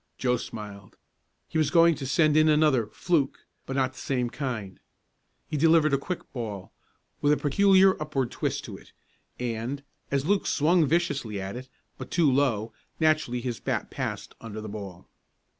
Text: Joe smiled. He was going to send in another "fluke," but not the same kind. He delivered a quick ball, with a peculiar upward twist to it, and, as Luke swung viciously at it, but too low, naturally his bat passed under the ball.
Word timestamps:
Joe 0.17 0.37
smiled. 0.37 0.97
He 1.47 1.59
was 1.59 1.69
going 1.69 1.93
to 1.93 2.07
send 2.07 2.35
in 2.35 2.49
another 2.49 2.87
"fluke," 2.87 3.45
but 3.67 3.75
not 3.75 3.93
the 3.93 3.99
same 3.99 4.31
kind. 4.31 4.79
He 5.47 5.57
delivered 5.57 5.93
a 5.93 5.99
quick 5.99 6.33
ball, 6.33 6.71
with 7.21 7.31
a 7.31 7.37
peculiar 7.37 8.01
upward 8.01 8.31
twist 8.31 8.65
to 8.65 8.77
it, 8.77 8.93
and, 9.39 9.83
as 10.09 10.25
Luke 10.25 10.47
swung 10.47 10.87
viciously 10.87 11.39
at 11.39 11.55
it, 11.55 11.69
but 11.99 12.09
too 12.09 12.31
low, 12.31 12.73
naturally 12.99 13.41
his 13.41 13.59
bat 13.59 13.91
passed 13.91 14.33
under 14.41 14.59
the 14.59 14.67
ball. 14.69 15.07